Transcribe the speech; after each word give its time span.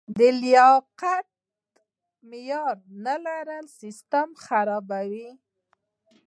د 0.17 0.19
لیاقت 0.43 1.27
معیار 2.29 2.77
نه 3.05 3.15
لرل 3.25 3.65
سیستم 3.81 4.27
خرابوي. 4.45 5.29